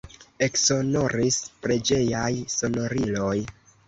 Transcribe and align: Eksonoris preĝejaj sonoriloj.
Eksonoris 0.45 1.37
preĝejaj 1.65 2.31
sonoriloj. 2.55 3.35